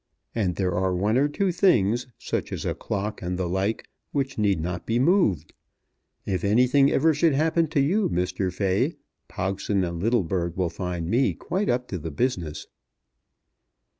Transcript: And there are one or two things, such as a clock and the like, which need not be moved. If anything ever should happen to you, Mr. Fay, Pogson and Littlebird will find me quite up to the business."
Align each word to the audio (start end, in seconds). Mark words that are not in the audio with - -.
And 0.33 0.55
there 0.55 0.73
are 0.73 0.95
one 0.95 1.15
or 1.15 1.27
two 1.27 1.51
things, 1.51 2.07
such 2.17 2.51
as 2.51 2.65
a 2.65 2.73
clock 2.73 3.21
and 3.21 3.37
the 3.37 3.47
like, 3.47 3.87
which 4.11 4.35
need 4.39 4.59
not 4.59 4.87
be 4.87 4.97
moved. 4.97 5.53
If 6.25 6.43
anything 6.43 6.89
ever 6.89 7.13
should 7.13 7.33
happen 7.35 7.67
to 7.67 7.79
you, 7.79 8.09
Mr. 8.09 8.51
Fay, 8.51 8.95
Pogson 9.29 9.83
and 9.87 10.01
Littlebird 10.01 10.57
will 10.57 10.71
find 10.71 11.07
me 11.07 11.35
quite 11.35 11.69
up 11.69 11.87
to 11.89 11.99
the 11.99 12.09
business." 12.09 12.65